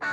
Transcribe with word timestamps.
Good 0.00 0.08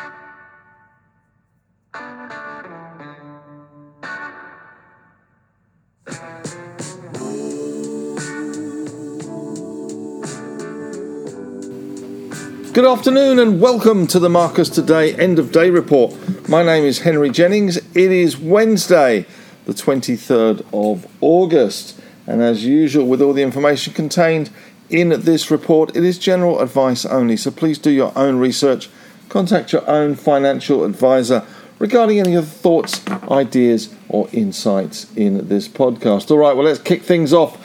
afternoon 12.85 13.39
and 13.39 13.61
welcome 13.61 14.07
to 14.07 14.19
the 14.19 14.29
Marcus 14.29 14.69
Today 14.69 15.15
End 15.15 15.39
of 15.39 15.53
Day 15.53 15.69
Report. 15.69 16.13
My 16.49 16.63
name 16.63 16.83
is 16.83 16.99
Henry 16.99 17.29
Jennings. 17.29 17.77
It 17.77 17.95
is 17.95 18.37
Wednesday, 18.37 19.25
the 19.65 19.73
23rd 19.73 20.65
of 20.73 21.07
August, 21.21 21.97
and 22.27 22.41
as 22.41 22.65
usual, 22.65 23.07
with 23.07 23.21
all 23.21 23.33
the 23.33 23.41
information 23.41 23.93
contained 23.93 24.49
in 24.89 25.09
this 25.21 25.49
report, 25.49 25.95
it 25.95 26.03
is 26.03 26.19
general 26.19 26.59
advice 26.59 27.05
only, 27.05 27.37
so 27.37 27.51
please 27.51 27.79
do 27.79 27.89
your 27.89 28.11
own 28.17 28.37
research. 28.37 28.89
Contact 29.29 29.73
your 29.73 29.87
own 29.89 30.15
financial 30.15 30.83
advisor 30.83 31.45
regarding 31.79 32.19
any 32.19 32.35
of 32.35 32.45
the 32.45 32.51
thoughts, 32.51 33.05
ideas, 33.29 33.93
or 34.09 34.27
insights 34.31 35.11
in 35.15 35.47
this 35.47 35.67
podcast. 35.67 36.31
All 36.31 36.37
right, 36.37 36.55
well, 36.55 36.65
let's 36.65 36.79
kick 36.79 37.03
things 37.03 37.33
off 37.33 37.57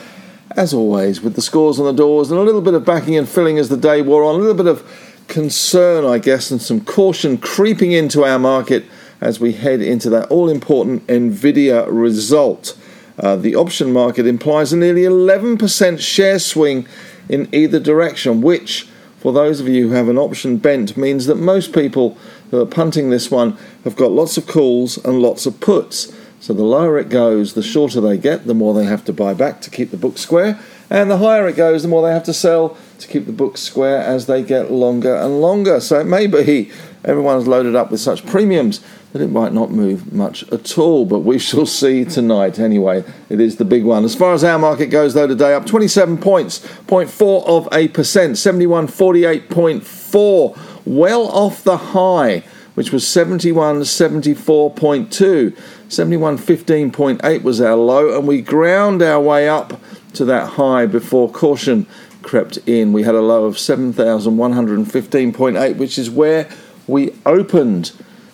as 0.55 0.73
always, 0.73 1.21
with 1.21 1.35
the 1.35 1.41
scores 1.41 1.79
on 1.79 1.85
the 1.85 1.93
doors 1.93 2.29
and 2.29 2.39
a 2.39 2.43
little 2.43 2.61
bit 2.61 2.73
of 2.73 2.85
backing 2.85 3.15
and 3.15 3.27
filling 3.27 3.57
as 3.57 3.69
the 3.69 3.77
day 3.77 4.01
wore 4.01 4.23
on, 4.23 4.35
a 4.35 4.37
little 4.37 4.53
bit 4.53 4.67
of 4.67 4.87
concern, 5.27 6.05
I 6.05 6.19
guess, 6.19 6.51
and 6.51 6.61
some 6.61 6.81
caution 6.81 7.37
creeping 7.37 7.91
into 7.91 8.23
our 8.23 8.39
market 8.39 8.85
as 9.21 9.39
we 9.39 9.53
head 9.53 9.81
into 9.81 10.09
that 10.11 10.29
all 10.29 10.49
important 10.49 11.07
Nvidia 11.07 11.87
result. 11.89 12.77
Uh, 13.17 13.35
the 13.35 13.55
option 13.55 13.93
market 13.93 14.27
implies 14.27 14.73
a 14.73 14.77
nearly 14.77 15.03
11% 15.03 15.99
share 15.99 16.39
swing 16.39 16.87
in 17.29 17.47
either 17.53 17.79
direction, 17.79 18.41
which, 18.41 18.87
for 19.23 19.31
those 19.31 19.61
of 19.61 19.69
you 19.69 19.87
who 19.87 19.93
have 19.93 20.09
an 20.09 20.17
option 20.17 20.57
bent, 20.57 20.97
means 20.97 21.27
that 21.27 21.35
most 21.35 21.71
people 21.71 22.17
who 22.51 22.59
are 22.59 22.65
punting 22.65 23.09
this 23.09 23.31
one 23.31 23.57
have 23.85 23.95
got 23.95 24.11
lots 24.11 24.35
of 24.35 24.45
calls 24.45 24.97
and 25.05 25.21
lots 25.21 25.45
of 25.45 25.61
puts. 25.61 26.13
So 26.41 26.51
the 26.53 26.63
lower 26.63 26.99
it 26.99 27.07
goes, 27.07 27.53
the 27.53 27.63
shorter 27.63 28.01
they 28.01 28.17
get, 28.17 28.47
the 28.47 28.53
more 28.53 28.73
they 28.73 28.83
have 28.83 29.05
to 29.05 29.13
buy 29.13 29.33
back 29.33 29.61
to 29.61 29.69
keep 29.69 29.91
the 29.91 29.97
book 29.97 30.17
square, 30.17 30.59
and 30.89 31.09
the 31.09 31.19
higher 31.19 31.47
it 31.47 31.55
goes, 31.55 31.83
the 31.83 31.87
more 31.87 32.05
they 32.05 32.13
have 32.13 32.25
to 32.25 32.33
sell 32.33 32.75
to 32.99 33.07
keep 33.07 33.25
the 33.25 33.31
book 33.31 33.57
square 33.57 33.99
as 33.99 34.25
they 34.25 34.43
get 34.43 34.69
longer 34.69 35.15
and 35.15 35.39
longer. 35.39 35.79
So 35.79 36.01
it 36.01 36.05
may 36.05 36.27
be 36.27 36.69
everyone's 37.03 37.47
loaded 37.47 37.75
up 37.75 37.91
with 37.91 37.99
such 37.99 38.25
premiums 38.25 38.81
that 39.11 39.21
it 39.21 39.29
might 39.29 39.53
not 39.53 39.71
move 39.71 40.11
much 40.11 40.43
at 40.51 40.77
all, 40.77 41.05
but 41.05 41.19
we 41.19 41.37
shall 41.37 41.65
see 41.81 42.05
tonight 42.05 42.59
anyway. 42.59 43.03
It 43.29 43.39
is 43.39 43.57
the 43.57 43.65
big 43.65 43.83
one. 43.83 44.03
As 44.03 44.15
far 44.15 44.33
as 44.33 44.43
our 44.43 44.59
market 44.59 44.87
goes, 44.87 45.13
though, 45.13 45.27
today 45.27 45.53
up 45.53 45.65
27 45.65 46.17
points, 46.17 46.59
0.4 46.87 47.45
of 47.45 47.67
a 47.71 47.87
percent, 47.89 48.33
7148.4, 48.33 50.57
well 50.85 51.27
off 51.27 51.63
the 51.63 51.77
high 51.77 52.43
which 52.75 52.91
was 52.91 53.03
7174.2. 53.03 55.55
7115.8 55.89 57.43
was 57.43 57.61
our 57.61 57.75
low, 57.75 58.17
and 58.17 58.27
we 58.27 58.41
ground 58.41 59.03
our 59.03 59.21
way 59.21 59.47
up 59.47 59.79
to 60.13 60.25
that 60.25 60.49
high 60.49 60.87
before 60.87 61.29
caution 61.29 61.85
crept 62.23 62.57
in. 62.65 62.91
We 62.93 63.03
had 63.03 63.15
a 63.15 63.21
low 63.21 63.45
of 63.45 63.55
7,115.8, 63.55 65.77
which 65.77 65.99
is 65.99 66.09
where 66.09 66.49
we 66.87 67.13
opened. 67.25 67.91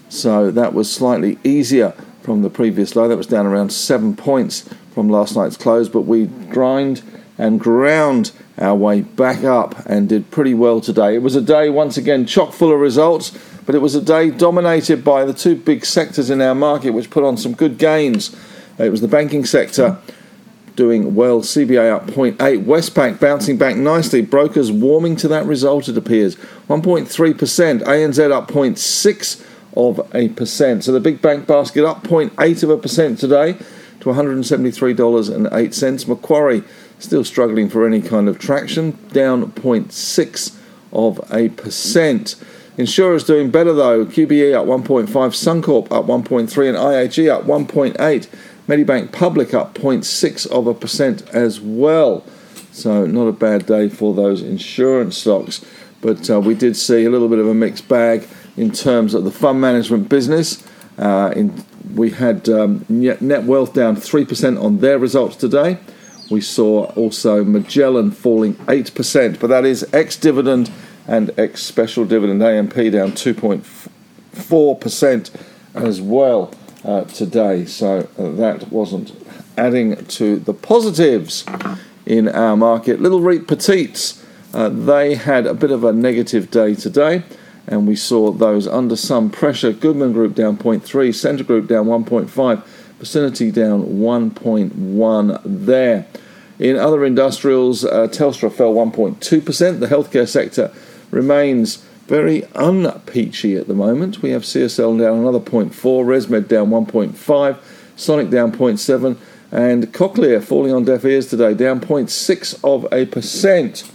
So 0.10 0.52
that 0.52 0.74
was 0.74 0.92
slightly 0.92 1.38
easier 1.44 1.92
from 2.22 2.42
the 2.42 2.50
previous 2.50 2.96
low. 2.96 3.08
That 3.08 3.18
was 3.18 3.28
down 3.28 3.46
around 3.46 3.72
seven 3.72 4.16
points 4.16 4.68
from 4.94 5.10
last 5.10 5.36
night's 5.36 5.58
close, 5.58 5.88
but 5.88 6.02
we 6.02 6.26
grind 6.26 7.02
and 7.38 7.60
ground 7.60 8.32
our 8.58 8.76
way 8.76 9.02
back 9.02 9.44
up 9.44 9.86
and 9.86 10.10
did 10.10 10.30
pretty 10.30 10.54
well 10.54 10.82
today. 10.82 11.16
It 11.16 11.22
was 11.22 11.36
a 11.36 11.42
day, 11.42 11.70
once 11.70 11.96
again, 11.96 12.26
chock 12.26 12.52
full 12.54 12.74
of 12.74 12.80
results, 12.80 13.38
but 13.66 13.76
it 13.76 13.80
was 13.80 13.96
a 13.96 14.02
day 14.02 14.30
dominated 14.30 15.04
by 15.04 15.24
the 15.24 15.34
two 15.34 15.56
big 15.56 15.86
sectors 15.86 16.30
in 16.30 16.42
our 16.42 16.56
market, 16.56 16.92
which 16.92 17.10
put 17.10 17.24
on 17.24 17.38
some 17.38 17.54
good 17.54 17.78
gains. 17.78 18.36
It 18.78 18.90
was 18.90 19.02
the 19.02 19.08
banking 19.08 19.46
sector 19.46 20.00
doing 20.80 21.14
well. 21.14 21.42
CBA 21.42 21.94
up 21.94 22.08
0.8. 22.08 22.64
Westpac 22.64 23.20
bouncing 23.20 23.58
back 23.58 23.76
nicely. 23.76 24.22
Brokers 24.22 24.72
warming 24.72 25.18
to 25.18 25.28
that 25.28 25.46
result, 25.46 25.90
it 25.90 25.98
appears. 25.98 26.38
1.3%. 26.70 27.84
ANZ 27.84 28.32
up 28.32 28.48
0.6 28.48 29.46
of 29.76 30.10
a 30.16 30.30
percent. 30.30 30.86
So 30.86 30.94
the 30.94 31.02
big 31.02 31.22
bank 31.22 31.46
basket 31.46 31.84
up 31.84 32.04
0.8 32.04 32.64
of 32.64 32.70
a 32.70 32.78
percent 32.78 33.20
today 33.20 33.58
to 34.00 34.06
$173.08. 34.06 36.08
Macquarie 36.08 36.64
still 36.98 37.26
struggling 37.26 37.68
for 37.68 37.86
any 37.86 38.02
kind 38.02 38.30
of 38.30 38.40
traction, 38.40 38.98
down 39.12 39.52
0.6 39.52 40.56
of 40.94 41.20
a 41.30 41.50
percent. 41.50 42.36
Insurers 42.78 43.26
doing 43.26 43.52
better 43.52 43.74
though. 43.74 44.06
QBE 44.06 44.56
up 44.56 44.66
1.5, 44.66 45.10
Suncorp 45.10 45.92
up 45.92 46.06
1.3, 46.06 46.70
and 46.70 46.78
IAG 46.78 47.30
up 47.30 47.44
1.8. 47.44 48.28
Medibank 48.70 49.12
Public 49.12 49.54
up 49.56 49.74
0.6 49.74 50.46
of 50.52 50.68
a 50.68 50.76
percent 50.76 51.28
as 51.30 51.60
well. 51.60 52.24
So 52.72 53.08
not 53.08 53.26
a 53.26 53.32
bad 53.32 53.66
day 53.66 53.90
for 53.90 54.14
those 54.14 54.44
insurance 54.44 55.18
stocks. 55.18 55.66
But 56.02 56.30
uh, 56.30 56.40
we 56.40 56.54
did 56.54 56.78
see 56.78 57.04
a 57.04 57.10
little 57.10 57.30
bit 57.30 57.40
of 57.40 57.48
a 57.48 57.56
mixed 57.56 57.88
bag 57.88 58.28
in 58.56 58.72
terms 58.72 59.16
of 59.16 59.24
the 59.24 59.32
fund 59.32 59.60
management 59.60 60.08
business. 60.08 60.64
Uh, 61.00 61.34
in, 61.36 61.66
we 61.96 62.12
had 62.12 62.48
um, 62.48 62.82
Netwealth 62.82 63.74
down 63.74 63.96
3% 63.96 64.64
on 64.64 64.82
their 64.82 65.00
results 65.00 65.36
today. 65.36 65.80
We 66.30 66.42
saw 66.42 66.92
also 66.92 67.44
Magellan 67.44 68.12
falling 68.12 68.54
8%, 68.54 69.40
but 69.40 69.48
that 69.48 69.66
is 69.66 69.84
ex 69.92 70.16
dividend 70.16 70.70
and 71.08 71.32
ex 71.40 71.64
special 71.64 72.06
dividend 72.06 72.44
AMP 72.44 72.76
down 72.76 73.14
2.4% 73.14 75.32
as 75.74 76.02
well 76.02 76.54
uh, 76.84 77.04
today. 77.06 77.66
So 77.66 78.08
uh, 78.18 78.30
that 78.32 78.72
wasn't 78.72 79.12
adding 79.58 80.06
to 80.06 80.40
the 80.40 80.54
positives 80.54 81.46
in 82.06 82.28
our 82.30 82.56
market. 82.56 83.02
Little 83.02 83.22
Reap 83.22 83.48
Petites, 83.48 84.24
uh, 84.54 84.70
they 84.70 85.16
had 85.16 85.46
a 85.46 85.54
bit 85.54 85.72
of 85.72 85.84
a 85.84 85.94
negative 85.94 86.50
day 86.50 86.76
today. 86.76 87.24
And 87.68 87.88
we 87.88 87.96
saw 87.96 88.32
those 88.32 88.68
under 88.68 88.96
some 88.96 89.30
pressure. 89.30 89.72
Goodman 89.72 90.14
Group 90.14 90.34
down 90.34 90.58
0.3, 90.58 91.14
Scentre 91.14 91.44
Group 91.44 91.68
down 91.68 91.86
1.5, 91.86 92.64
Vicinity 92.98 93.52
down 93.52 93.84
1.1 93.84 95.42
there. 95.46 96.08
In 96.58 96.76
other 96.76 97.06
industrials, 97.06 97.86
uh, 97.86 98.08
Telstra 98.08 98.52
fell 98.52 98.74
1.2%. 98.74 99.80
The 99.80 99.88
healthcare 99.88 100.28
sector 100.28 100.74
remains 101.12 101.86
very 102.10 102.42
unpeachy 102.56 103.58
at 103.58 103.68
the 103.68 103.74
moment. 103.76 104.24
We 104.24 104.32
have 104.32 104.42
CSL 104.42 105.00
down 105.00 105.20
another 105.20 105.40
0.4, 105.40 105.70
ResMed 105.72 106.48
down 106.48 106.72
1.5, 106.72 107.58
Sonic 107.96 108.32
down 108.32 108.52
0.7, 108.52 109.16
and 109.52 109.94
Cochlear 109.94 110.42
falling 110.44 110.74
on 110.74 110.86
deaf 110.86 111.06
ears 111.06 111.28
today, 111.28 111.54
down 111.54 111.80
0.6 111.80 112.60
of 112.64 112.92
a 112.92 113.06
percent. 113.06 113.90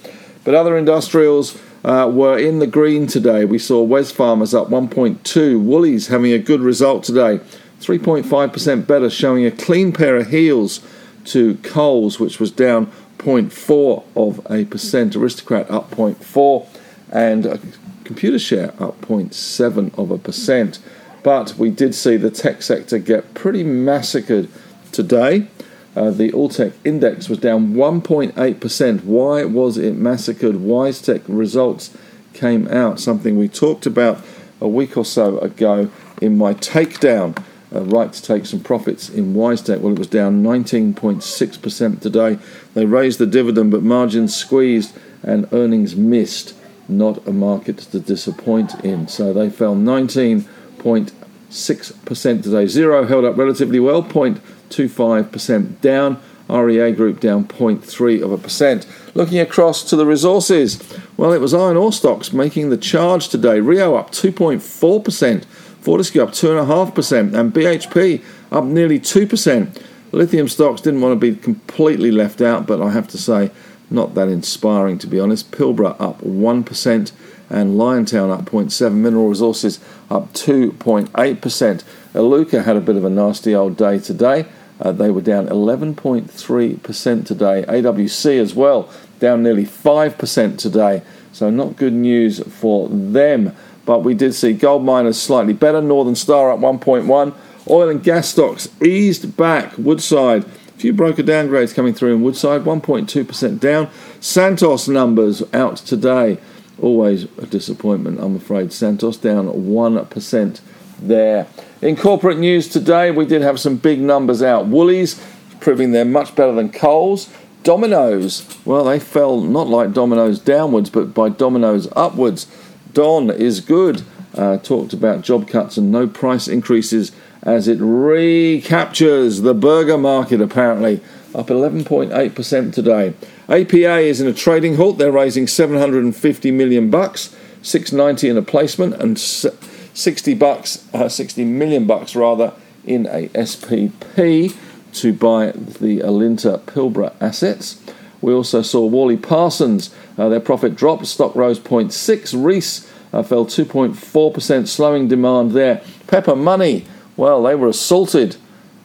But 0.44 0.54
other 0.54 0.76
industrials 0.76 1.60
uh, 1.84 2.08
were 2.12 2.38
in 2.38 2.60
the 2.60 2.69
green 2.69 3.08
today. 3.08 3.44
We 3.44 3.58
saw 3.58 3.84
Wesfarmers 3.84 4.56
up 4.56 4.69
1.2, 4.69 5.60
Woolies 5.60 6.06
having 6.06 6.32
a 6.32 6.38
good 6.38 6.60
result 6.60 7.03
today, 7.03 7.41
3.5% 7.80 8.86
better, 8.86 9.10
showing 9.10 9.44
a 9.44 9.50
clean 9.50 9.92
pair 9.92 10.16
of 10.16 10.28
heels 10.28 10.86
to 11.24 11.56
Coles, 11.56 12.20
which 12.20 12.38
was 12.38 12.53
down 12.53 12.92
0.4 13.19 14.04
of 14.14 14.47
a 14.48 14.66
percent. 14.66 15.16
Aristocrat 15.16 15.69
up 15.69 15.91
0.4, 15.91 16.69
and 17.10 17.74
Computershare 18.04 18.81
up 18.81 19.00
0.7 19.00 19.98
of 19.98 20.10
a 20.10 20.19
percent. 20.19 20.78
But 21.22 21.54
we 21.56 21.70
did 21.70 21.94
see 21.94 22.16
the 22.16 22.31
tech 22.31 22.62
sector 22.62 22.98
get 22.98 23.32
pretty 23.34 23.65
massacred 23.65 24.48
today. 24.92 25.48
Uh, 25.97 26.10
the 26.10 26.31
Alltech 26.32 26.75
index 26.84 27.28
was 27.28 27.38
down 27.38 27.75
1.8%. 27.75 29.04
Why 29.04 29.44
was 29.44 29.78
it 29.78 29.94
massacred? 29.94 30.56
WiseTech 30.56 31.22
results 31.28 31.97
came 32.32 32.69
out, 32.69 33.00
something 33.00 33.38
we 33.38 33.48
talked 33.48 33.87
about 33.87 34.22
a 34.60 34.69
week 34.69 34.97
or 34.97 35.04
so 35.04 35.38
ago 35.38 35.91
in 36.21 36.36
my 36.36 36.54
takedown. 36.54 37.42
Uh, 37.74 37.80
right 37.83 38.12
to 38.12 38.22
take 38.22 38.45
some 38.47 38.60
profits 38.60 39.09
in 39.09 39.34
WiseTech. 39.34 39.80
Well, 39.80 39.95
it 39.95 39.98
was 39.98 40.09
down 40.09 40.42
19.6% 40.42 42.01
today. 42.01 42.39
They 42.74 42.86
raised 42.86 43.18
the 43.18 43.27
dividend, 43.27 43.71
but 43.71 43.83
margins 43.83 44.36
squeezed 44.36 44.97
and 45.22 45.48
earnings 45.53 45.97
missed 45.97 46.54
not 46.89 47.27
a 47.27 47.33
market 47.33 47.78
to 47.78 48.01
disappoint 48.01 48.75
in. 48.84 49.09
So 49.09 49.33
they 49.33 49.51
fell 49.51 49.75
19.6% 49.75 52.42
today. 52.42 52.65
Xero 52.65 53.09
held 53.09 53.25
up 53.25 53.36
relatively 53.36 53.81
well, 53.81 54.03
0.25% 54.03 55.81
down. 55.81 56.21
REA 56.48 56.92
Group 56.92 57.21
down 57.21 57.47
0.3 57.47 58.22
of 58.22 58.31
a 58.31 58.39
percent. 58.39 58.86
Looking 59.15 59.39
across 59.39 59.83
to 59.84 59.97
the 59.97 60.07
resources, 60.07 60.83
well, 61.16 61.33
it 61.33 61.41
was 61.41 61.54
iron 61.54 61.77
ore 61.77 61.92
stocks 61.92 62.33
making 62.33 62.71
the 62.71 62.77
charge 62.77 63.28
today. 63.28 63.60
Rio 63.60 63.95
up 63.95 64.10
2.4%, 64.10 65.45
Fortescue 65.80 66.22
up 66.22 66.30
2.5%, 66.30 67.34
and 67.34 67.53
BHP 67.53 68.22
up 68.53 68.65
nearly 68.65 69.01
2%. 69.01 69.83
Lithium 70.13 70.48
stocks 70.48 70.80
didn't 70.80 71.01
want 71.01 71.19
to 71.19 71.33
be 71.33 71.37
completely 71.37 72.13
left 72.13 72.41
out, 72.41 72.66
but 72.66 72.80
I 72.80 72.91
have 72.91 73.09
to 73.09 73.19
say 73.19 73.51
not 73.91 74.15
that 74.15 74.28
inspiring 74.28 74.98
to 74.98 75.07
be 75.07 75.21
honest. 75.21 75.51
Pilbara 75.51 75.97
up 76.01 76.21
1%, 76.21 77.13
and 77.51 77.77
Liontown 77.78 78.31
up 78.31 78.47
0.7. 78.47 78.95
Mineral 78.95 79.28
Resources 79.28 79.81
up 80.10 80.33
2.8%. 80.33 81.84
Iluka 82.15 82.65
had 82.65 82.77
a 82.77 82.81
bit 82.81 82.97
of 82.97 83.04
a 83.04 83.10
nasty 83.10 83.54
old 83.54 83.77
day 83.77 83.98
today. 83.98 84.47
Uh, 84.81 84.92
they 84.92 85.10
were 85.10 85.21
down 85.21 85.47
11.3% 85.47 87.27
today. 87.27 87.65
AWC 87.69 88.41
as 88.41 88.54
well, 88.54 88.91
down 89.21 89.42
nearly 89.42 89.65
5% 89.65 90.59
today. 90.59 91.03
So 91.33 91.51
not 91.51 91.77
good 91.77 91.92
news 91.92 92.41
for 92.41 92.89
them. 92.89 93.54
But 93.87 94.03
we 94.03 94.15
did 94.15 94.34
see 94.34 94.53
gold 94.53 94.84
miners 94.84 95.21
slightly 95.21 95.53
better. 95.53 95.80
Northern 95.80 96.15
Star 96.15 96.51
up 96.51 96.60
1.1. 96.60 97.34
Oil 97.71 97.89
and 97.89 98.03
gas 98.03 98.28
stocks 98.28 98.69
eased 98.83 99.37
back. 99.37 99.77
Woodside, 99.78 100.45
a 100.74 100.78
few 100.78 100.92
broker 100.92 101.22
downgrades 101.22 101.74
coming 101.74 101.94
through 101.94 102.15
in 102.15 102.22
Woodside, 102.22 102.62
1.2% 102.62 103.60
down. 103.60 103.88
Santos 104.21 104.88
numbers 104.88 105.42
out 105.53 105.76
today. 105.76 106.38
Always 106.80 107.24
a 107.38 107.47
disappointment, 107.47 108.21
I'm 108.21 108.36
afraid. 108.36 108.72
Santos 108.72 109.16
down 109.16 109.47
1% 109.47 110.60
there. 111.00 111.47
In 111.80 111.97
corporate 111.97 112.38
news 112.38 112.68
today, 112.68 113.10
we 113.10 113.26
did 113.26 113.42
have 113.42 113.60
some 113.60 113.76
big 113.76 114.00
numbers 114.00 114.42
out. 114.42 114.66
Woolies 114.66 115.22
proving 115.60 115.92
they're 115.92 116.04
much 116.04 116.34
better 116.34 116.53
than 116.53 116.72
Coles. 116.72 117.30
Domino's, 117.62 118.47
well, 118.65 118.84
they 118.84 118.98
fell 118.98 119.41
not 119.41 119.68
like 119.68 119.92
Domino's 119.92 120.38
downwards, 120.38 120.91
but 120.91 121.15
by 121.15 121.28
Domino's 121.28 121.88
upwards. 121.97 122.47
Don 122.92 123.30
is 123.30 123.60
good. 123.60 124.03
Uh, 124.34 124.59
talked 124.59 124.92
about 124.92 125.22
job 125.22 125.48
cuts 125.48 125.77
and 125.77 125.92
no 125.92 126.09
price 126.09 126.48
increases 126.48 127.12
as 127.44 127.68
it 127.68 127.78
recaptures 127.80 129.42
the 129.42 129.54
burger 129.54 129.98
market, 129.98 130.41
apparently, 130.41 131.00
up 131.34 131.48
11.8% 131.48 132.72
today. 132.72 133.14
APA 133.48 133.98
is 133.98 134.20
in 134.20 134.26
a 134.26 134.32
trading 134.32 134.76
halt. 134.76 134.98
They're 134.98 135.12
raising 135.12 135.46
750 135.46 136.50
million 136.50 136.91
bucks, 136.91 137.36
690 137.62 138.30
in 138.30 138.36
a 138.38 138.42
placement, 138.42 138.94
and 138.94 139.18
60 139.18 140.34
bucks, 140.34 140.84
uh, 140.94 141.08
60 141.08 141.44
million 141.44 141.86
bucks 141.86 142.16
rather, 142.16 142.54
in 142.86 143.06
a 143.06 143.28
SPP 143.28 144.54
to 144.94 145.12
buy 145.12 145.50
the 145.50 146.00
Alinta 146.00 146.60
Pilbara 146.60 147.14
assets. 147.20 147.80
We 148.20 148.32
also 148.32 148.62
saw 148.62 148.86
Worley 148.86 149.18
Parsons, 149.18 149.94
uh, 150.16 150.30
their 150.30 150.41
profit 150.41 150.76
dropped, 150.76 151.06
stock 151.06 151.34
rose 151.34 151.58
0.6. 151.60 152.42
Reece 152.42 152.91
uh, 153.12 153.22
fell 153.22 153.44
2.4%, 153.44 154.66
slowing 154.66 155.08
demand 155.08 155.52
there. 155.52 155.82
Pepper 156.06 156.36
Money, 156.36 156.86
well, 157.16 157.43
they 157.43 157.55
were 157.55 157.69
assaulted. 157.69 158.37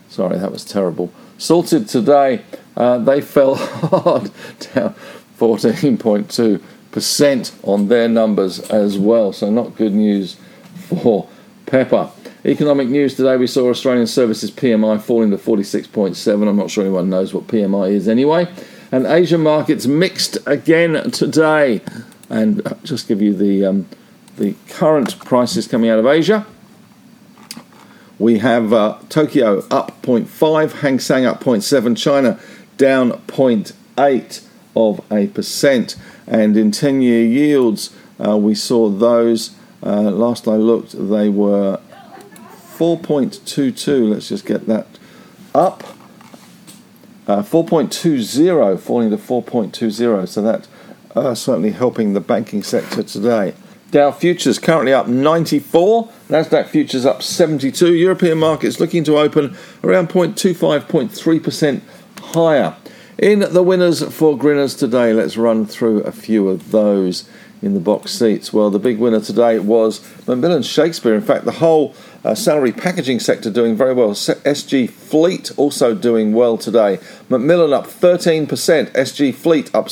Sorry, 0.10 0.38
that 0.38 0.52
was 0.52 0.66
terrible. 0.66 1.12
Salted 1.38 1.88
today, 1.88 2.44
uh, 2.76 2.98
they 2.98 3.22
fell 3.22 3.56
hard, 3.56 4.31
down 4.74 4.96
14.2% 5.38 7.68
on 7.68 7.88
their 7.88 8.10
numbers 8.10 8.60
as 8.70 8.98
well. 8.98 9.31
So, 9.31 9.50
not 9.50 9.76
good 9.76 9.94
news 9.94 10.36
for 10.88 11.30
Pepper. 11.66 12.12
Economic 12.46 12.88
news 12.88 13.16
today, 13.16 13.38
we 13.38 13.48
saw 13.48 13.70
Australian 13.70 14.08
services 14.08 14.52
PMI 14.52 15.02
falling 15.02 15.31
to 15.31 15.38
46.7. 15.38 16.48
I'm 16.48 16.56
not 16.56 16.72
sure 16.72 16.84
anyone 16.84 17.10
knows 17.10 17.34
what 17.34 17.48
PMI 17.48 17.92
is 17.92 18.08
anyway. 18.08 18.48
And 18.92 19.06
Asia 19.06 19.38
markets 19.38 19.86
mixed 19.86 20.38
again 20.46 21.12
today. 21.12 21.81
And 22.30 22.62
just 22.84 23.08
give 23.08 23.22
you 23.22 23.34
the, 23.34 23.66
um, 23.66 23.88
the 24.38 24.56
current 24.70 25.20
prices 25.20 25.68
coming 25.68 25.90
out 25.90 26.00
of 26.00 26.06
Asia. 26.06 26.46
We 28.19 28.39
have 28.39 28.74
uh, 28.74 28.98
Tokyo 29.07 29.66
up 29.71 30.01
0.5, 30.01 30.71
Hang 30.81 31.00
Seng 31.00 31.25
up 31.25 31.42
0.7, 31.42 31.98
China 31.98 32.38
down 32.77 33.12
0.8 33.12 34.45
of 34.75 35.01
a 35.10 35.27
percent. 35.27 35.95
And 36.27 36.57
in 36.57 36.71
10 36.71 37.01
year 37.01 37.25
yields, 37.25 37.95
uh, 38.24 38.38
we 38.38 38.56
saw 38.56 38.89
those, 38.89 39.56
uh, 39.81 40.12
last 40.12 40.50
I 40.50 40.56
looked, 40.56 40.92
they 40.92 41.30
were 41.30 41.80
4.22. 42.77 44.12
Let's 44.12 44.27
just 44.27 44.45
get 44.45 44.68
that 44.68 44.88
up. 45.56 45.83
Uh, 47.25 47.42
4.20 47.42 48.80
falling 48.80 49.12
to 49.12 49.18
4.20. 49.18 50.27
So 50.27 50.42
that 50.42 50.68
uh, 51.16 51.33
certainly 51.36 51.71
helping 51.71 52.13
the 52.13 52.19
banking 52.19 52.63
sector 52.63 53.01
today. 53.01 53.54
Dow 53.91 54.12
futures 54.12 54.59
currently 54.59 54.94
up 54.94 55.07
94. 55.07 56.09
Nasdaq 56.30 56.68
futures 56.68 57.07
up 57.07 57.24
72. 57.24 57.95
European 57.95 58.38
markets 58.38 58.80
looking 58.80 59.03
to 59.06 59.18
open 59.18 59.57
around 59.83 60.09
0.25, 60.09 60.81
0.3% 60.81 61.81
higher. 62.33 62.75
In 63.18 63.39
the 63.39 63.63
winners 63.63 64.03
for 64.13 64.38
Grinners 64.38 64.75
today, 64.75 65.12
let's 65.12 65.38
run 65.38 65.65
through 65.65 66.01
a 66.01 66.12
few 66.12 66.50
of 66.50 66.69
those 66.71 67.27
in 67.62 67.74
the 67.74 67.80
box 67.80 68.12
seats. 68.12 68.53
Well, 68.53 68.69
the 68.69 68.80
big 68.80 69.00
winner 69.00 69.19
today 69.19 69.59
was 69.59 70.01
Macmillan 70.27 70.63
Shakespeare. 70.63 71.15
In 71.15 71.21
fact, 71.21 71.45
the 71.45 71.53
whole 71.53 71.94
uh, 72.24 72.35
salary 72.35 72.71
packaging 72.71 73.19
sector 73.19 73.50
doing 73.50 73.75
very 73.75 73.94
well. 73.94 74.12
SG 74.12 74.89
Fleet 74.89 75.51
also 75.57 75.94
doing 75.94 76.33
well 76.33 76.57
today. 76.57 77.00
Macmillan 77.27 77.74
up 77.74 77.88
13%, 77.88 78.47
SG 78.47 79.33
Fleet 79.33 79.74
up 79.74 79.89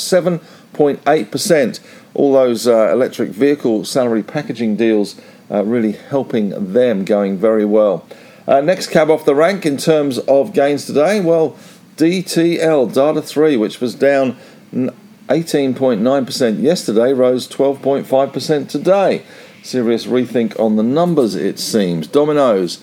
7.8%. 0.73 1.79
All 2.13 2.33
those 2.33 2.67
uh, 2.67 2.91
electric 2.91 3.29
vehicle 3.29 3.85
salary 3.85 4.23
packaging 4.23 4.75
deals 4.75 5.19
uh, 5.49 5.63
really 5.63 5.93
helping 5.93 6.73
them 6.73 7.05
going 7.05 7.37
very 7.37 7.65
well. 7.65 8.05
Uh, 8.47 8.61
next 8.61 8.87
cab 8.87 9.09
off 9.09 9.25
the 9.25 9.35
rank 9.35 9.65
in 9.65 9.77
terms 9.77 10.17
of 10.19 10.53
gains 10.53 10.85
today, 10.85 11.19
well, 11.19 11.57
DTL, 11.97 12.93
Data 12.93 13.21
3, 13.21 13.57
which 13.57 13.81
was 13.81 13.95
down 13.95 14.37
18.9% 14.73 16.61
yesterday, 16.61 17.13
rose 17.13 17.47
12.5% 17.47 18.69
today 18.69 19.23
serious 19.67 20.05
rethink 20.05 20.57
on 20.59 20.77
the 20.77 20.83
numbers, 20.83 21.35
it 21.35 21.59
seems. 21.59 22.07
Domino's 22.07 22.77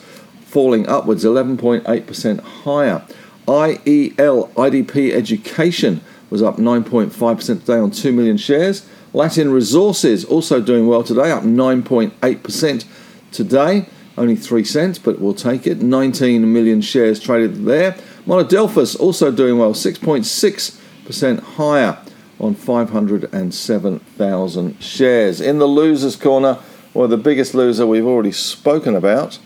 falling 0.44 0.86
upwards 0.86 1.24
11.8% 1.24 2.40
higher. 2.40 3.02
IEL, 3.46 4.50
IDP 4.52 5.12
Education, 5.12 6.00
was 6.30 6.42
up 6.42 6.56
9.5% 6.56 7.60
today 7.60 7.78
on 7.78 7.90
2 7.90 8.12
million 8.12 8.36
shares. 8.36 8.86
Latin 9.12 9.52
Resources 9.52 10.24
also 10.24 10.60
doing 10.60 10.86
well 10.86 11.04
today, 11.04 11.30
up 11.30 11.44
9.8% 11.44 12.84
today. 13.30 13.86
Only 14.16 14.36
3 14.36 14.62
cents, 14.64 14.98
but 14.98 15.18
we'll 15.18 15.34
take 15.34 15.66
it. 15.66 15.82
19 15.82 16.52
million 16.52 16.80
shares 16.80 17.18
traded 17.18 17.64
there. 17.64 17.96
Monadelphous 18.26 18.96
also 18.98 19.32
doing 19.32 19.58
well, 19.58 19.74
6.6% 19.74 21.40
higher 21.40 21.98
on 22.38 22.54
507,000 22.54 24.82
shares. 24.82 25.40
In 25.40 25.58
the 25.58 25.66
losers' 25.66 26.14
corner, 26.16 26.58
well, 26.92 27.08
the 27.08 27.16
biggest 27.16 27.54
loser 27.54 27.86
we've 27.86 28.06
already 28.06 28.32
spoken 28.32 28.94
about, 28.94 29.38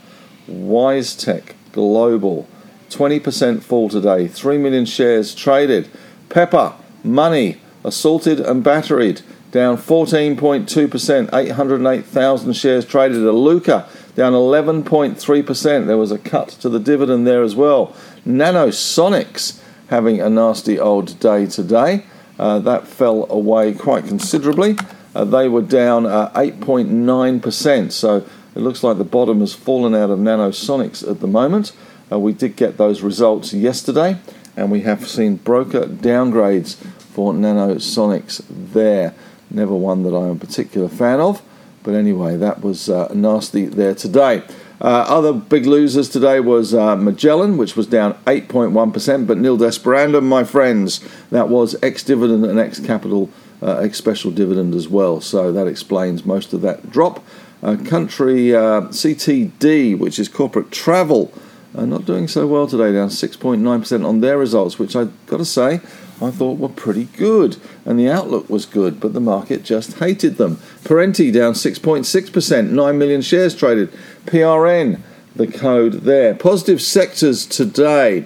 WiseTech 0.48 1.52
Global. 1.72 2.48
20% 2.90 3.62
fall 3.62 3.88
today, 3.88 4.28
3 4.28 4.58
million 4.58 4.84
shares 4.84 5.34
traded. 5.34 5.88
Pepper, 6.28 6.74
Money, 7.04 7.60
assaulted 7.84 8.40
and 8.40 8.62
battered, 8.64 9.22
down 9.50 9.76
14.2%, 9.76 11.32
808,000 11.32 12.52
shares 12.52 12.84
traded. 12.84 13.18
Iluka, 13.18 13.88
down 14.14 14.32
11.3%. 14.32 15.86
There 15.86 15.96
was 15.96 16.12
a 16.12 16.18
cut 16.18 16.48
to 16.48 16.68
the 16.68 16.80
dividend 16.80 17.26
there 17.26 17.42
as 17.42 17.54
well. 17.54 17.94
Nanosonics, 18.26 19.60
having 19.88 20.20
a 20.20 20.28
nasty 20.28 20.78
old 20.78 21.18
day 21.18 21.46
today. 21.46 22.04
Uh, 22.38 22.58
that 22.60 22.86
fell 22.86 23.26
away 23.30 23.72
quite 23.72 24.06
considerably. 24.06 24.76
Uh, 25.14 25.24
they 25.24 25.48
were 25.48 25.62
down 25.62 26.04
8.9%. 26.04 27.86
Uh, 27.86 27.90
so 27.90 28.16
it 28.54 28.60
looks 28.60 28.82
like 28.82 28.98
the 28.98 29.04
bottom 29.04 29.40
has 29.40 29.54
fallen 29.54 29.94
out 29.94 30.10
of 30.10 30.18
Nanosonics 30.18 31.08
at 31.08 31.20
the 31.20 31.26
moment. 31.26 31.72
Uh, 32.10 32.18
we 32.18 32.32
did 32.32 32.56
get 32.56 32.76
those 32.76 33.02
results 33.02 33.52
yesterday, 33.52 34.18
and 34.56 34.70
we 34.70 34.82
have 34.82 35.06
seen 35.06 35.36
broker 35.36 35.82
downgrades 35.82 36.74
for 36.74 37.32
Nanosonics 37.32 38.42
there. 38.48 39.14
Never 39.50 39.74
one 39.74 40.02
that 40.02 40.14
I'm 40.14 40.30
a 40.30 40.36
particular 40.36 40.88
fan 40.88 41.20
of, 41.20 41.42
but 41.82 41.94
anyway, 41.94 42.36
that 42.36 42.62
was 42.62 42.88
uh, 42.88 43.12
nasty 43.14 43.66
there 43.66 43.94
today. 43.94 44.42
Uh, 44.80 45.04
other 45.08 45.32
big 45.32 45.66
losers 45.66 46.08
today 46.08 46.38
was 46.38 46.72
uh, 46.72 46.94
Magellan, 46.94 47.56
which 47.56 47.76
was 47.76 47.86
down 47.86 48.14
8.1%, 48.26 49.26
but 49.26 49.36
nil 49.36 49.58
desperandum, 49.58 50.22
my 50.22 50.44
friends. 50.44 51.00
That 51.30 51.48
was 51.48 51.74
ex 51.82 52.04
dividend 52.04 52.44
and 52.46 52.58
ex 52.58 52.78
capital 52.78 53.28
uh, 53.60 53.88
special 53.90 54.30
dividend 54.30 54.74
as 54.74 54.88
well. 54.88 55.20
So 55.20 55.50
that 55.52 55.66
explains 55.66 56.24
most 56.24 56.52
of 56.52 56.60
that 56.62 56.90
drop. 56.90 57.24
Uh, 57.60 57.76
country 57.76 58.54
uh, 58.54 58.82
CTD, 58.82 59.98
which 59.98 60.20
is 60.20 60.28
corporate 60.28 60.70
travel, 60.70 61.32
uh, 61.74 61.84
not 61.84 62.04
doing 62.04 62.28
so 62.28 62.46
well 62.46 62.66
today, 62.66 62.92
down 62.92 63.08
6.9% 63.08 64.06
on 64.06 64.20
their 64.20 64.38
results, 64.38 64.78
which 64.78 64.96
I've 64.96 65.12
got 65.26 65.38
to 65.38 65.44
say 65.44 65.80
I 66.20 66.30
thought 66.30 66.58
were 66.58 66.68
pretty 66.68 67.04
good. 67.04 67.56
And 67.84 67.98
the 67.98 68.10
outlook 68.10 68.50
was 68.50 68.66
good, 68.66 69.00
but 69.00 69.12
the 69.12 69.20
market 69.20 69.62
just 69.62 69.98
hated 69.98 70.36
them. 70.36 70.56
Perenti 70.84 71.32
down 71.32 71.54
6.6%, 71.54 72.70
9 72.70 72.98
million 72.98 73.22
shares 73.22 73.54
traded. 73.54 73.92
PRN, 74.26 75.00
the 75.36 75.46
code 75.46 75.92
there. 76.04 76.34
Positive 76.34 76.82
sectors 76.82 77.46
today. 77.46 78.24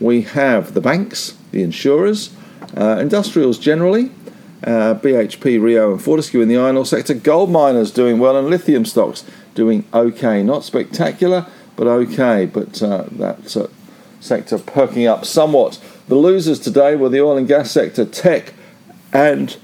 We 0.00 0.22
have 0.22 0.74
the 0.74 0.80
banks, 0.80 1.36
the 1.50 1.62
insurers, 1.62 2.34
uh, 2.76 2.98
industrials 3.00 3.58
generally, 3.58 4.10
uh, 4.64 4.94
BHP, 4.94 5.60
Rio, 5.62 5.92
and 5.92 6.02
Fortescue 6.02 6.40
in 6.40 6.48
the 6.48 6.56
iron 6.56 6.76
ore 6.76 6.86
sector. 6.86 7.14
Gold 7.14 7.50
miners 7.50 7.90
doing 7.90 8.18
well, 8.18 8.36
and 8.36 8.48
lithium 8.48 8.84
stocks 8.84 9.24
doing 9.54 9.84
okay. 9.92 10.42
Not 10.42 10.64
spectacular, 10.64 11.46
but 11.76 11.86
okay. 11.86 12.46
But 12.46 12.82
uh, 12.82 13.04
that 13.12 13.56
uh, 13.56 13.68
sector 14.20 14.58
perking 14.58 15.06
up 15.06 15.24
somewhat. 15.24 15.80
The 16.08 16.16
losers 16.16 16.60
today 16.60 16.96
were 16.96 17.08
the 17.08 17.20
oil 17.20 17.36
and 17.36 17.48
gas 17.48 17.70
sector, 17.70 18.04
tech, 18.04 18.54
and 19.12 19.56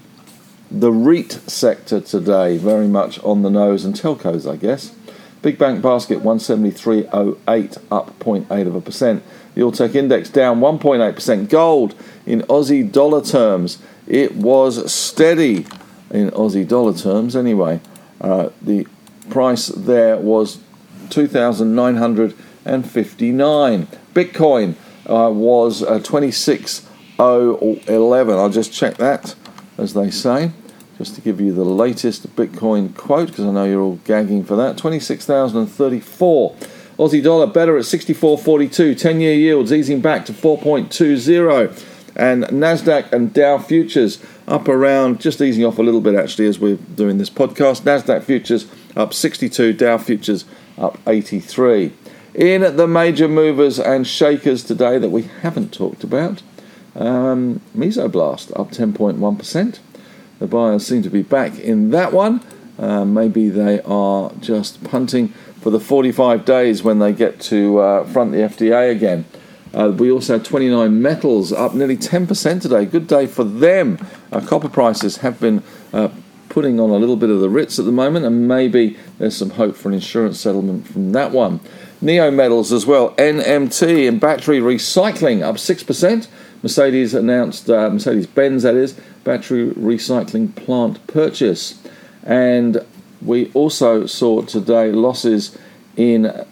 the 0.70 0.92
REIT 0.92 1.32
sector 1.32 2.00
today. 2.00 2.56
Very 2.56 2.88
much 2.88 3.22
on 3.22 3.42
the 3.42 3.50
nose, 3.50 3.84
and 3.84 3.94
telcos, 3.94 4.50
I 4.50 4.56
guess. 4.56 4.94
Big 5.42 5.58
Bank 5.58 5.80
Basket 5.80 6.18
173.08, 6.20 7.78
up 7.90 8.18
0.8 8.18 8.66
of 8.66 8.74
a 8.74 8.80
percent. 8.80 9.22
The 9.54 9.62
All 9.62 9.72
Tech 9.72 9.94
Index 9.94 10.28
down 10.28 10.60
1.8%. 10.60 11.48
Gold 11.48 11.94
in 12.26 12.42
Aussie 12.42 12.90
dollar 12.90 13.22
terms, 13.22 13.78
it 14.06 14.36
was 14.36 14.92
steady 14.92 15.66
in 16.10 16.30
Aussie 16.32 16.68
dollar 16.68 16.92
terms 16.92 17.34
anyway. 17.34 17.80
Uh, 18.20 18.50
the 18.60 18.86
price 19.30 19.68
there 19.68 20.18
was 20.18 20.58
2,959. 21.10 23.86
Bitcoin 24.14 24.74
uh, 25.06 25.30
was 25.30 25.82
uh, 25.82 25.98
26,011. 26.00 28.38
I'll 28.38 28.50
just 28.50 28.72
check 28.72 28.96
that, 28.96 29.34
as 29.78 29.94
they 29.94 30.10
say 30.10 30.50
just 31.00 31.14
to 31.14 31.22
give 31.22 31.40
you 31.40 31.54
the 31.54 31.64
latest 31.64 32.36
Bitcoin 32.36 32.94
quote, 32.94 33.28
because 33.28 33.46
I 33.46 33.52
know 33.52 33.64
you're 33.64 33.80
all 33.80 33.98
gagging 34.04 34.44
for 34.44 34.54
that 34.56 34.76
26,034. 34.76 36.54
Aussie 36.98 37.22
dollar 37.22 37.46
better 37.46 37.78
at 37.78 37.84
64.42, 37.84 38.98
10 38.98 39.20
year 39.22 39.32
yields 39.32 39.72
easing 39.72 40.02
back 40.02 40.26
to 40.26 40.34
4.20. 40.34 41.86
And 42.16 42.44
NASDAQ 42.44 43.12
and 43.12 43.32
Dow 43.32 43.56
futures 43.56 44.22
up 44.46 44.68
around, 44.68 45.22
just 45.22 45.40
easing 45.40 45.64
off 45.64 45.78
a 45.78 45.82
little 45.82 46.02
bit 46.02 46.14
actually 46.14 46.48
as 46.48 46.58
we're 46.58 46.76
doing 46.76 47.16
this 47.16 47.30
podcast. 47.30 47.80
NASDAQ 47.80 48.22
futures 48.22 48.70
up 48.94 49.14
62, 49.14 49.72
Dow 49.72 49.96
futures 49.96 50.44
up 50.80 50.98
83. 51.06 51.92
In 52.34 52.76
the 52.76 52.86
major 52.86 53.28
movers 53.28 53.78
and 53.78 54.06
shakers 54.06 54.64
today 54.64 54.98
that 54.98 55.10
we 55.10 55.22
haven't 55.42 55.72
talked 55.74 56.04
about, 56.04 56.42
um, 56.94 57.60
Mesoblast 57.76 58.58
up 58.58 58.70
10.1%. 58.70 59.78
The 60.38 60.46
buyers 60.46 60.86
seem 60.86 61.02
to 61.02 61.10
be 61.10 61.22
back 61.22 61.58
in 61.58 61.90
that 61.90 62.12
one. 62.12 62.40
Uh, 62.78 63.04
maybe 63.04 63.48
they 63.48 63.80
are 63.82 64.32
just 64.40 64.82
punting 64.84 65.28
for 65.60 65.70
the 65.70 65.80
45 65.80 66.44
days 66.44 66.82
when 66.82 66.98
they 66.98 67.12
get 67.12 67.38
to 67.40 67.78
uh, 67.78 68.04
front 68.04 68.32
the 68.32 68.38
FDA 68.38 68.90
again. 68.90 69.26
Uh, 69.72 69.92
we 69.96 70.10
also 70.10 70.38
had 70.38 70.46
29Metals 70.46 71.56
up 71.56 71.74
nearly 71.74 71.96
10% 71.96 72.62
today. 72.62 72.84
Good 72.86 73.06
day 73.06 73.26
for 73.26 73.44
them. 73.44 74.04
Uh, 74.32 74.40
copper 74.40 74.68
prices 74.68 75.18
have 75.18 75.38
been 75.38 75.62
uh, 75.92 76.08
putting 76.50 76.78
on 76.78 76.90
a 76.90 76.96
little 76.96 77.16
bit 77.16 77.30
of 77.30 77.40
the 77.40 77.48
Ritz 77.48 77.78
at 77.78 77.86
the 77.86 77.92
moment, 77.92 78.26
and 78.26 78.46
maybe 78.46 78.98
there's 79.18 79.36
some 79.36 79.50
hope 79.50 79.76
for 79.76 79.88
an 79.88 79.94
insurance 79.94 80.38
settlement 80.38 80.86
from 80.86 81.12
that 81.12 81.30
one. 81.30 81.60
Neometals 82.02 82.72
as 82.72 82.84
well. 82.84 83.12
NMT 83.12 84.06
and 84.06 84.20
battery 84.20 84.58
recycling 84.58 85.42
up 85.42 85.56
6%. 85.56 86.28
Mercedes 86.62 87.14
announced, 87.14 87.70
uh, 87.70 87.88
Mercedes 87.88 88.26
Benz 88.26 88.64
that 88.64 88.74
is, 88.74 88.92
battery 89.24 89.70
recycling 89.70 90.54
plant 90.54 91.06
purchase. 91.06 91.80
And 92.22 92.84
we 93.22 93.50
also 93.52 94.06
saw 94.06 94.42
today 94.42 94.92
losses 94.92 95.56
in 95.96 96.44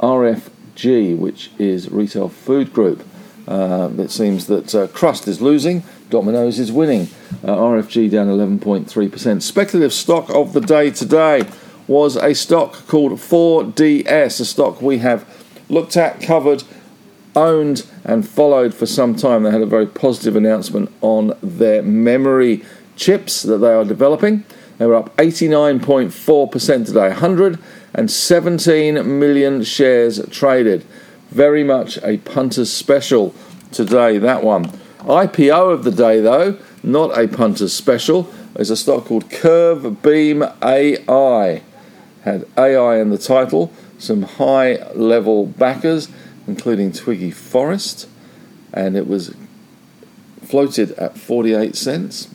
RFG, 0.00 1.16
which 1.16 1.50
is 1.58 1.90
Retail 1.90 2.28
Food 2.28 2.72
Group. 2.72 3.04
Uh, 3.46 3.90
it 3.98 4.10
seems 4.10 4.46
that 4.46 4.74
uh, 4.74 4.86
Crust 4.88 5.26
is 5.26 5.40
losing, 5.40 5.82
Domino's 6.10 6.58
is 6.58 6.72
winning. 6.72 7.08
Uh, 7.44 7.54
RFG 7.54 8.10
down 8.10 8.28
11.3%. 8.28 9.42
Speculative 9.42 9.92
stock 9.92 10.30
of 10.30 10.52
the 10.52 10.60
day 10.60 10.90
today 10.90 11.42
was 11.86 12.16
a 12.16 12.34
stock 12.34 12.86
called 12.86 13.12
4DS, 13.12 14.40
a 14.40 14.44
stock 14.44 14.82
we 14.82 14.98
have 14.98 15.26
looked 15.68 15.96
at, 15.96 16.20
covered, 16.20 16.64
owned 17.34 17.86
and 18.04 18.28
followed 18.28 18.74
for 18.74 18.86
some 18.86 19.14
time. 19.14 19.42
They 19.42 19.50
had 19.50 19.62
a 19.62 19.66
very 19.66 19.86
positive 19.86 20.36
announcement 20.36 20.92
on 21.00 21.36
their 21.42 21.82
memory 21.82 22.64
chips 22.96 23.42
that 23.42 23.58
they 23.58 23.72
are 23.72 23.84
developing. 23.84 24.44
They 24.78 24.86
were 24.86 24.96
up 24.96 25.16
89.4% 25.16 26.86
today, 26.86 27.08
117 27.08 29.18
million 29.18 29.62
shares 29.62 30.26
traded. 30.30 30.84
Very 31.30 31.64
much 31.64 31.98
a 32.02 32.18
punter's 32.18 32.72
special 32.72 33.34
today, 33.70 34.18
that 34.18 34.42
one. 34.42 34.70
IPO 35.08 35.72
of 35.72 35.84
the 35.84 35.90
day, 35.90 36.20
though, 36.20 36.58
not 36.82 37.18
a 37.18 37.26
punter's 37.26 37.72
special, 37.72 38.32
is 38.56 38.70
a 38.70 38.76
stock 38.76 39.06
called 39.06 39.28
CurveBeam 39.30 40.54
AI. 40.62 41.62
Had 42.22 42.46
AI 42.56 43.00
in 43.00 43.10
the 43.10 43.18
title, 43.18 43.72
some 43.98 44.22
high 44.22 44.74
level 44.94 45.46
backers 45.46 46.08
including 46.48 46.90
Twiggy 46.90 47.30
Forrest, 47.30 48.08
and 48.72 48.96
it 48.96 49.06
was 49.06 49.34
floated 50.42 50.92
at 50.92 51.16
48 51.16 51.76
cents. 51.76 52.28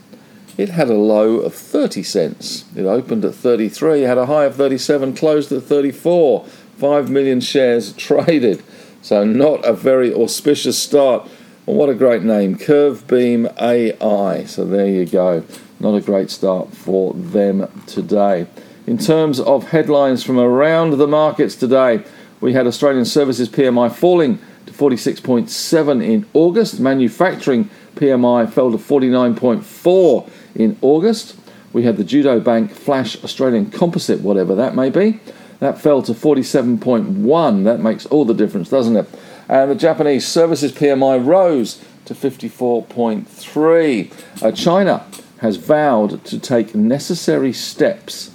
It 0.56 0.70
had 0.70 0.88
a 0.88 0.94
low 0.94 1.38
of 1.38 1.56
30 1.56 2.04
cents. 2.04 2.66
It 2.76 2.86
opened 2.86 3.26
at 3.26 3.34
33, 3.34 4.02
had 4.02 4.20
a 4.20 4.28
high 4.28 4.46
of 4.46 4.56
37, 4.56 5.16
closed 5.16 5.52
at 5.52 5.64
34. 5.64 6.46
5 6.78 7.10
million 7.10 7.42
shares 7.42 7.94
traded. 7.98 8.64
So, 9.02 9.24
not 9.26 9.66
a 9.66 9.74
very 9.74 10.14
auspicious 10.14 10.78
start. 10.78 11.28
Well, 11.66 11.78
what 11.78 11.88
a 11.88 11.96
great 11.96 12.24
name, 12.24 12.58
CurveBeam 12.58 13.58
AI. 13.58 14.44
So, 14.44 14.66
there 14.66 14.86
you 14.86 15.06
go. 15.06 15.46
Not 15.80 15.96
a 15.96 16.02
great 16.02 16.30
start 16.30 16.74
for 16.74 17.14
them 17.14 17.72
today. 17.88 18.48
In 18.86 18.98
terms 18.98 19.40
of 19.40 19.70
headlines 19.70 20.26
from 20.26 20.38
around 20.38 20.98
the 20.98 21.08
markets 21.08 21.56
today, 21.56 22.04
we 22.42 22.52
had 22.52 22.68
Australian 22.68 23.06
services 23.06 23.48
PMI 23.48 23.96
falling 23.96 24.40
to 24.66 24.74
46.7 24.74 26.06
in 26.06 26.26
August. 26.34 26.82
Manufacturing 26.82 27.70
PMI 27.96 28.52
fell 28.52 28.70
to 28.70 28.78
49.4 28.78 30.30
in 30.56 30.78
August. 30.82 31.38
We 31.72 31.84
had 31.84 31.96
the 31.96 32.04
Judo 32.04 32.42
Bank 32.42 32.72
Flash 32.72 33.24
Australian 33.24 33.72
Composite, 33.72 34.20
whatever 34.20 34.54
that 34.56 34.76
may 34.76 34.90
be. 34.90 35.22
That 35.60 35.80
fell 35.80 36.02
to 36.02 36.12
47.1. 36.12 37.64
That 37.64 37.80
makes 37.80 38.06
all 38.08 38.26
the 38.26 38.34
difference, 38.34 38.68
doesn't 38.68 38.98
it? 38.98 39.08
And 39.54 39.70
the 39.70 39.76
Japanese 39.76 40.28
services 40.28 40.72
PMI 40.72 41.24
rose 41.24 41.80
to 42.06 42.16
54.3. 42.16 44.42
Uh, 44.42 44.52
China 44.52 45.06
has 45.42 45.58
vowed 45.58 46.26
to 46.26 46.40
take 46.40 46.74
necessary 46.74 47.54
steps 47.54 48.32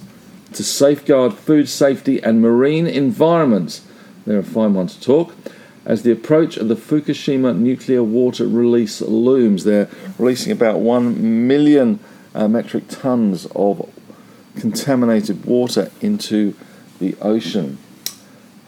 to 0.53 0.63
safeguard 0.63 1.33
food 1.33 1.67
safety 1.67 2.23
and 2.23 2.41
marine 2.41 2.87
environments 2.87 3.85
they're 4.25 4.39
a 4.39 4.43
fine 4.43 4.73
one 4.73 4.87
to 4.87 5.01
talk. 5.01 5.35
As 5.85 6.03
the 6.03 6.13
approach 6.13 6.55
of 6.55 6.69
the 6.69 6.75
Fukushima 6.75 7.53
nuclear 7.53 8.01
water 8.01 8.47
release 8.47 9.01
looms, 9.01 9.65
they're 9.65 9.89
releasing 10.17 10.53
about 10.53 10.79
1 10.79 11.47
million 11.47 11.99
uh, 12.33 12.47
metric 12.47 12.85
tons 12.87 13.45
of 13.47 13.89
contaminated 14.55 15.43
water 15.43 15.91
into 15.99 16.55
the 16.99 17.17
ocean. 17.21 17.77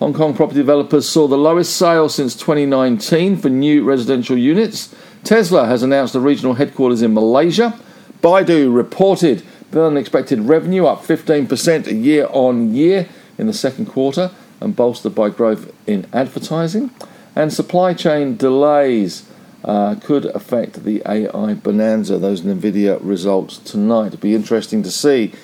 Hong 0.02 0.14
Kong 0.14 0.34
property 0.34 0.58
developers 0.58 1.08
saw 1.08 1.28
the 1.28 1.38
lowest 1.38 1.78
sales 1.78 2.16
since 2.16 2.34
2019 2.34 3.38
for 3.38 3.50
new 3.50 3.84
residential 3.84 4.36
units. 4.36 4.96
Tesla 5.24 5.68
has 5.68 5.84
announced 5.84 6.16
a 6.16 6.20
regional 6.20 6.56
headquarters 6.56 7.04
in 7.04 7.14
Malaysia. 7.14 7.80
Baidu 8.24 8.76
reported 8.76 9.44
better 9.70 9.84
than 9.84 9.98
expected 9.98 10.40
revenue 10.40 10.88
up 10.88 11.04
15% 11.04 12.04
year 12.04 12.28
on 12.32 12.74
year 12.74 13.08
in 13.38 13.46
the 13.46 13.54
second 13.54 13.86
quarter 13.86 14.32
and 14.60 14.76
bolstered 14.76 15.14
by 15.14 15.30
growth 15.30 15.72
in 15.86 16.08
advertising. 16.12 16.90
And 17.36 17.54
supply 17.54 17.94
chain 17.94 18.38
delays 18.38 19.30
uh, 19.64 19.94
could 20.02 20.26
affect 20.26 20.84
the 20.84 21.04
AI 21.06 21.54
bonanza. 21.54 22.18
Those 22.18 22.42
NVIDIA 22.42 22.98
results 23.04 23.60
tonight. 23.60 24.08
It'll 24.08 24.20
be 24.20 24.34
interesting 24.34 24.82
to 24.82 24.90
see 24.90 25.36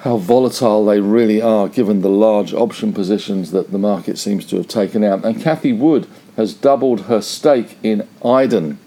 how 0.00 0.16
volatile 0.16 0.84
they 0.84 1.00
really 1.00 1.42
are 1.42 1.68
given 1.68 2.02
the 2.02 2.08
large 2.08 2.54
option 2.54 2.92
positions 2.92 3.50
that 3.50 3.72
the 3.72 3.78
market 3.78 4.16
seems 4.16 4.44
to 4.46 4.56
have 4.56 4.68
taken 4.68 5.02
out. 5.02 5.24
And 5.24 5.40
Cathie 5.40 5.72
Wood 5.72 6.06
has 6.36 6.54
doubled 6.54 7.02
her 7.02 7.20
stake 7.20 7.76
in 7.82 8.06
Iden. 8.24 8.78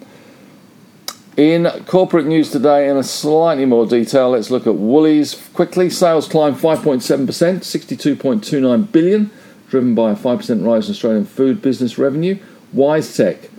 In 1.36 1.65
corporate 1.86 2.25
news 2.25 2.51
today, 2.51 2.89
in 2.89 2.98
a 2.98 3.03
slightly 3.03 3.65
more 3.65 3.86
detail, 3.86 4.32
let's 4.32 4.51
look 4.51 4.68
at 4.68 4.75
Woolies 4.75 5.50
quickly. 5.53 5.89
Sales 5.89 6.27
climbed 6.27 6.58
5.7%, 6.58 7.25
62.29 7.25 8.91
billion, 8.91 9.32
driven 9.70 9.96
by 9.96 10.12
a 10.12 10.15
5% 10.15 10.65
rise 10.65 10.88
in 10.88 10.91
Australian 10.91 11.25
food 11.25 11.62
business 11.62 11.98
revenue. 11.98 12.38
WiseTech 12.75 13.50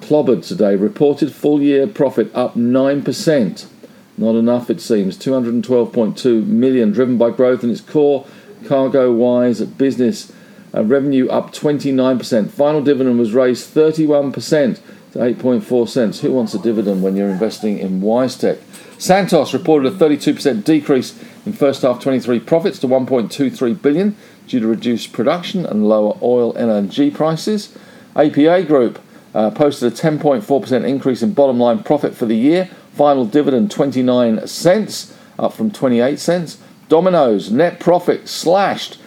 clobbered 0.00 0.46
today, 0.46 0.76
reported 0.76 1.32
full 1.32 1.60
year 1.60 1.86
profit 1.86 2.32
up 2.34 2.54
9%. 2.54 3.66
Not 4.18 4.34
enough, 4.34 4.70
it 4.70 4.80
seems. 4.80 5.18
212.2 5.18 6.46
million, 6.46 6.92
driven 6.92 7.18
by 7.18 7.30
growth 7.30 7.62
in 7.62 7.70
its 7.70 7.80
core 7.80 8.26
CargoWise 8.62 9.76
business. 9.76 10.32
Uh, 10.74 10.84
revenue 10.84 11.28
up 11.28 11.52
29%. 11.52 12.50
Final 12.50 12.82
dividend 12.82 13.18
was 13.18 13.32
raised 13.32 13.74
31% 13.74 14.80
to 15.12 15.18
8.4 15.18 15.88
cents. 15.88 16.20
Who 16.20 16.32
wants 16.32 16.54
a 16.54 16.58
dividend 16.58 17.02
when 17.02 17.16
you're 17.16 17.30
investing 17.30 17.78
in 17.78 18.00
WiseTech? 18.00 18.58
Santos 18.98 19.52
reported 19.52 19.92
a 19.92 19.96
32% 19.96 20.64
decrease 20.64 21.22
in 21.44 21.52
first 21.52 21.82
half 21.82 22.00
23 22.00 22.40
profits 22.40 22.78
to 22.78 22.88
1.23 22.88 23.80
billion 23.80 24.16
due 24.46 24.60
to 24.60 24.66
reduced 24.66 25.12
production 25.12 25.66
and 25.66 25.88
lower 25.88 26.16
oil 26.22 26.54
LNG 26.54 27.12
prices. 27.14 27.76
APA 28.14 28.62
Group 28.64 28.98
uh, 29.34 29.50
posted 29.50 29.92
a 29.92 29.96
10.4% 29.96 30.88
increase 30.88 31.22
in 31.22 31.34
bottom 31.34 31.58
line 31.58 31.82
profit 31.82 32.14
for 32.14 32.24
the 32.24 32.36
year. 32.36 32.70
Final 32.96 33.26
dividend 33.26 33.70
29 33.70 34.46
cents, 34.46 35.14
up 35.38 35.52
from 35.52 35.70
28 35.70 36.18
cents. 36.18 36.56
Domino's 36.88 37.50
net 37.50 37.78
profit 37.78 38.26
slashed 38.26 38.98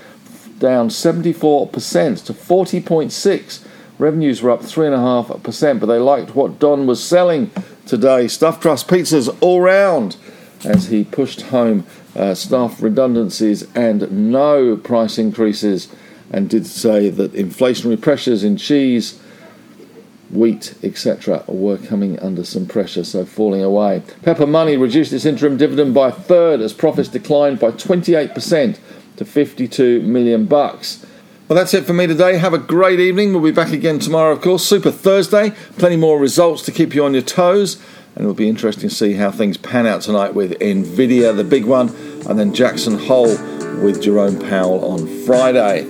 down 0.60 0.90
74% 0.90 2.24
to 2.26 2.34
40.6. 2.34 3.66
Revenues 3.98 4.44
were 4.44 4.52
up 4.52 4.62
3.5%, 4.62 5.80
but 5.80 5.88
they 5.88 5.98
liked 5.98 6.36
what 6.36 6.60
Don 6.60 6.86
was 6.86 7.04
selling 7.04 7.50
today. 7.88 8.28
Stuffed 8.28 8.62
crust 8.62 8.88
pizzas 8.88 9.36
all 9.42 9.62
round 9.62 10.18
as 10.64 10.90
he 10.90 11.04
pushed 11.04 11.42
home 11.42 11.84
uh, 12.16 12.36
staff 12.36 12.84
redundancies 12.84 13.64
and 13.76 14.30
no 14.32 14.78
price 14.78 15.18
increases 15.18 15.88
and 16.30 16.48
did 16.48 16.68
say 16.68 17.10
that 17.10 17.34
inflationary 17.34 18.00
pressures 18.00 18.44
in 18.44 18.56
cheese, 18.56 19.20
wheat, 20.32 20.76
etc., 20.84 21.44
were 21.48 21.78
coming 21.78 22.20
under 22.20 22.44
some 22.44 22.66
pressure, 22.66 23.04
so 23.04 23.26
falling 23.26 23.64
away. 23.64 24.04
Pepper 24.22 24.46
Money 24.46 24.78
reduced 24.78 25.14
its 25.14 25.26
interim 25.26 25.58
dividend 25.58 25.94
by 25.94 26.10
a 26.10 26.12
third 26.12 26.62
as 26.62 26.74
profits 26.74 27.10
declined 27.10 27.60
by 27.60 27.72
28% 27.72 28.80
to 29.18 29.26
52 29.26 30.02
million 30.02 30.46
bucks. 30.46 31.06
Well, 31.48 31.58
that's 31.58 31.74
it 31.74 31.86
for 31.86 31.94
me 31.94 32.06
today. 32.06 32.38
Have 32.38 32.54
a 32.54 32.60
great 32.60 33.00
evening. 33.00 33.34
We'll 33.34 33.42
be 33.42 33.52
back 33.52 33.72
again 33.72 33.98
tomorrow, 33.98 34.34
of 34.34 34.42
course. 34.42 34.64
Super 34.64 34.92
Thursday. 34.92 35.52
Plenty 35.80 35.98
more 35.98 36.20
results 36.20 36.62
to 36.66 36.72
keep 36.72 36.94
you 36.94 37.04
on 37.04 37.14
your 37.14 37.24
toes. 37.24 37.82
And 38.16 38.24
it'll 38.24 38.36
be 38.36 38.50
interesting 38.50 38.90
to 38.90 38.96
see 38.96 39.14
how 39.14 39.32
things 39.32 39.58
pan 39.58 39.88
out 39.88 40.02
tonight 40.02 40.36
with 40.36 40.52
Nvidia, 40.60 41.36
the 41.36 41.44
big 41.44 41.66
one, 41.66 41.90
and 42.28 42.38
then 42.38 42.54
Jackson 42.54 43.00
Hole 43.00 43.36
with 43.82 44.02
Jerome 44.02 44.38
Powell 44.38 44.86
on 44.86 45.08
Friday. 45.26 45.84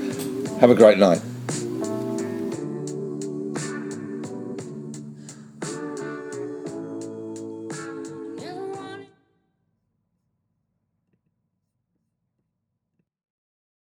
Have 0.59 0.69
a 0.69 0.75
great 0.75 0.97
night. 0.97 1.21